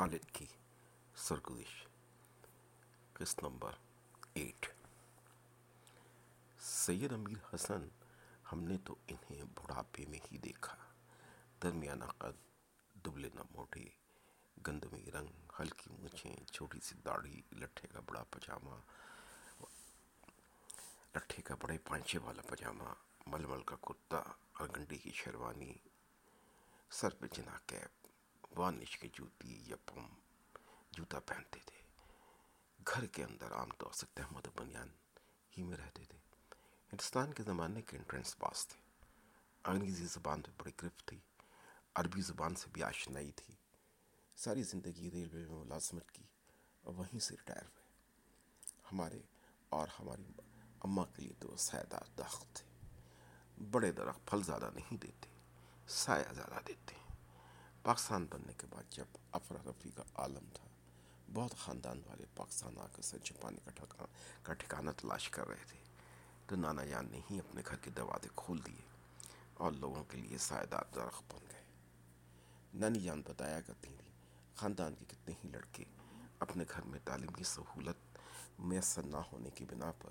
[0.00, 0.46] خالد کی
[1.16, 1.86] سرگزش۔
[3.12, 3.72] قسط number
[4.34, 4.66] eight.
[6.60, 7.88] سید امیر حسن،
[8.52, 10.76] ہم نے تو انہیں بڑھاپے میں ہی دیکھا۔
[11.62, 12.32] درمیانہ قد
[13.06, 13.84] دبلے نہ موٹے
[14.66, 15.28] گندمی رنگ،
[15.60, 18.76] ہلکی مونچھیں، چھوٹی سی داڑھی، لٹھے کا بڑا پجامہ،
[21.16, 22.94] لٹھے کا بڑے پانچے والا پجامہ
[23.26, 24.18] مل مل کا کرتا
[24.52, 25.74] اور گنڈی کی شیروانی
[26.90, 27.99] سر پہ جنا کیپ۔
[28.56, 30.06] وانش کی جوتی یا پم
[30.90, 31.80] جوتا پہنتے تھے۔
[32.94, 34.88] گھر کے اندر عام طور سے تحمد بنیان
[35.58, 36.18] ہی میں رہتے تھے۔
[36.92, 38.80] ہندوستان کے زمانے کے انٹرنس پاس تھے۔
[39.64, 41.18] انگریزی زبان پہ بڑی گرفت تھی۔
[41.94, 43.54] عربی زبان سے بھی آشنائی تھی۔
[44.36, 46.24] ساری زندگی ریلوے میں ملازمت کی
[46.82, 47.84] اور وہیں سے ریٹائر ہوئے۔
[48.92, 49.18] ہمارے
[49.68, 50.32] اور ہماری
[50.80, 52.86] اماں کے لیے تو سایہ درخت تھے۔
[53.70, 55.28] بڑے درخت پھل زیادہ نہیں دیتے،
[55.88, 57.09] سایہ زیادہ دیتے۔ ہیں
[57.82, 60.64] پاکستان بننے کے بعد جب افراتفری کا عالم تھا،
[61.32, 64.06] بہت خاندان والے پاکستان آ کر سر چھپانے کا ٹھکانا
[64.42, 65.78] کا ٹھکانہ تلاش کر رہے تھے۔
[66.46, 68.86] تو نانا جان نے ہی اپنے گھر کے دروازے کھول دیے
[69.54, 71.62] اور لوگوں کے لیے سایہ دار درخت بن گئے۔
[72.74, 74.10] نانی جان بتایا کرتی تھی
[74.54, 75.84] خاندان کے کتنے ہی لڑکے
[76.38, 78.18] اپنے گھر میں تعلیم کی سہولت
[78.58, 80.10] میسر نہ ہونے کی بنا پر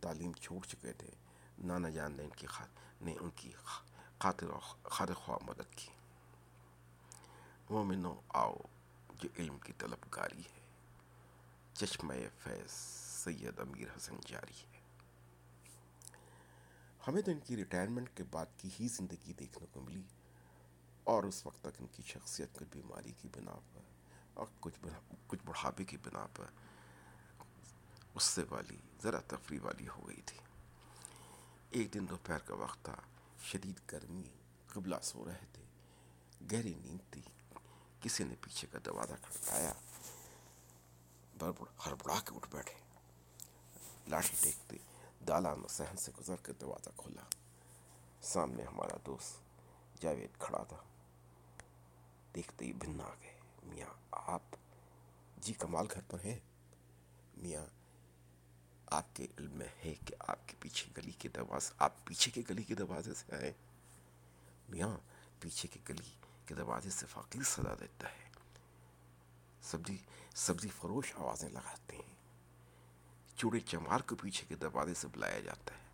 [0.00, 1.10] تعلیم چھوڑ چکے تھے۔
[1.58, 2.46] نانا جان نے ان کی
[3.00, 3.52] نے ان کی
[4.18, 4.46] خاطر
[4.82, 5.88] خاطر خواہ مدد کی۔
[7.70, 8.56] مومنو آؤ
[9.10, 10.60] جو علم کی طلب گاری ہے۔
[11.74, 12.70] چشمہ فیض
[13.24, 14.80] سید امیر حسن جاری ہے۔
[17.08, 20.02] ہمیں تو ان کی ریٹائرمنٹ کے بعد کی ہی زندگی دیکھنے کو ملی
[21.04, 23.80] اور اس وقت تک ان کی شخصیت کچھ بیماری کی بنا پر
[24.34, 24.74] اور کچھ
[25.26, 26.44] کچھ بڑھاپے کی بنا پر
[28.14, 30.38] اس سے والی، ذرا تفریح والی ہو گئی تھی۔
[31.70, 32.96] ایک دن دوپہر کا وقت تھا،
[33.42, 34.30] شدید گرمی،
[34.66, 35.64] قبلہ سو رہے تھے،
[36.52, 37.22] گہری نیند تھی۔
[38.00, 39.72] کسی نے پیچھے کا دروازہ کھڑکایا
[41.86, 42.74] ہڑبڑا کے اٹھ بیٹھے۔
[44.08, 44.76] لاٹھی ٹیکتے
[45.28, 47.22] دالان و صحن سے گزر کے دروازہ کھولا۔
[48.22, 49.36] سامنے ہمارا دوست
[50.02, 50.76] جاوید کھڑا تھا۔
[52.34, 54.42] دیکھتے ہی بھن آ گئے۔ میاں، آپ
[55.36, 56.38] جی کمال گھر پر ہیں؟
[57.36, 57.66] میاں،
[58.86, 62.42] آپ کے علم میں ہے کہ آپ کے پیچھے گلی کے دروازے، آپ پیچھے کے
[62.50, 63.52] گلی کے دروازے سے آئے۔
[64.68, 64.96] میاں،
[65.40, 66.14] پیچھے کے گلی
[66.48, 68.28] کے دروازے سے فقیر صدا دیتا ہے۔
[69.62, 69.96] سبزی
[70.34, 72.14] سبزی فروش آوازیں لگاتے ہیں۔
[73.36, 75.88] چوڑے چمار کو پیچھے کے دروازے سے بلایا جاتا ہے۔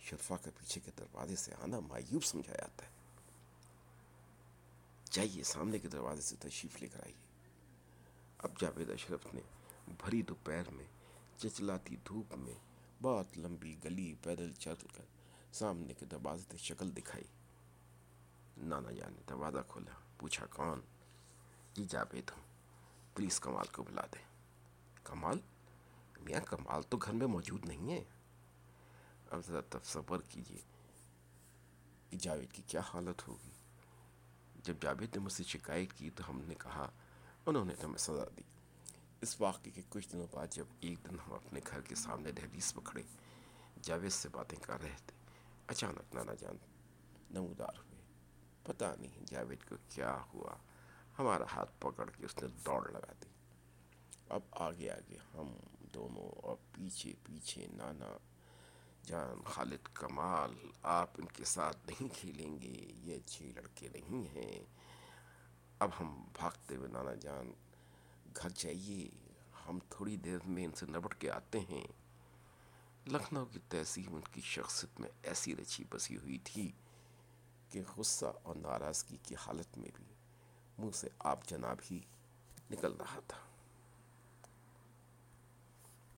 [0.00, 2.90] شرفا کے پیچھے کے دروازے سے آنا مایوب سمجھا جاتا ہے۔
[5.10, 7.24] جائیے سامنے کے دروازے سے تشریف لے کر آئیے۔
[8.38, 9.40] اب جاوید اشرف نے
[9.86, 10.86] بھری دوپہر میں
[11.36, 12.54] چچلاتی دھوپ میں
[13.02, 15.04] بہت لمبی گلی پیدل چل کر
[15.52, 17.24] سامنے کے دروازے سے شکل دکھائی۔
[18.56, 20.80] نانا جان نے دروازہ کھولا پوچھا کون؟
[21.74, 22.42] جی جاوید ہوں
[23.14, 24.24] پولیس کمال کو بلا دیں
[25.04, 25.40] کمال؟
[26.20, 28.04] میاں، کمال تو گھر میں موجود نہیں ہے۔
[29.30, 30.62] اب ذرا تصور کیجیے،
[32.10, 33.50] کہ جاوید کی کیا حالت ہوگی؟
[34.62, 36.90] جب جاوید نے مجھ سے شکایت کی تو ہم نے کہا،
[37.46, 38.42] انہوں نے تو ہمیں سزا دی۔
[39.20, 42.74] اس واقعے کے کچھ دنوں بعد جب ایک دن ہم اپنے گھر کے سامنے دہلیز
[42.74, 43.02] پکڑے،
[43.82, 45.16] جاوید سے باتیں کر رہے تھے۔
[45.66, 46.56] اچانک نانا جان
[47.30, 47.93] نمودار ہوئے۔
[48.64, 50.54] پتہ نہیں جاوید کو کیا ہوا۔
[51.18, 53.26] ہمارا ہاتھ پکڑ کے اس نے دوڑ لگا دی۔
[54.28, 55.56] اب آگے آگے ہم
[55.94, 58.16] دونوں اور پیچھے پیچھے نانا
[59.02, 64.64] جان، خالد کمال، آپ ان کے ساتھ نہیں کھیلیں گے، یہ اچھے لڑکے نہیں ہیں۔
[65.78, 67.52] اب ہم بھاگتے ہوئے نانا جان،
[68.36, 69.08] گھر جائیے۔
[69.68, 71.86] ہم تھوڑی دیر میں ان سے نبٹ کے آتے ہیں۔
[73.06, 76.72] لکھنؤ کی تہذیب ان کی شخصیت میں ایسی رچی بسی ہوئی تھی۔
[77.74, 80.04] کہ غصہ اور ناراضگی کی حالت میں بھی
[80.78, 82.00] منہ سے آپ جناب ہی
[82.70, 83.38] نکل رہا تھا۔